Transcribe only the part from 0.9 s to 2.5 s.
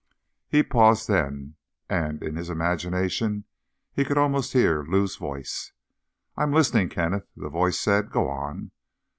then, and, in his